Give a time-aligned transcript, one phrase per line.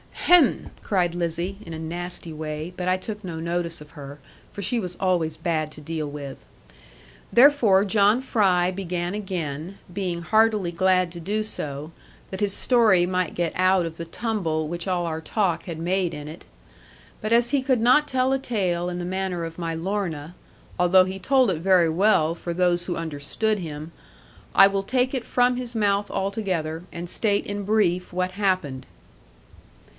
[0.13, 4.17] 'Hem!' cried Lizzie, in a nasty way; but I took no notice of her,
[4.51, 6.43] for she was always bad to deal with.
[7.33, 11.91] Therefore John Fry began again, being heartily glad to do so,
[12.31, 16.13] that his story might get out of the tumble which all our talk had made
[16.15, 16.45] in it.
[17.19, 20.33] But as he could not tell a tale in the manner of my Lorna
[20.79, 23.91] (although he told it very well for those who understood him)
[24.55, 28.87] I will take it from his mouth altogether, and state in brief what happened.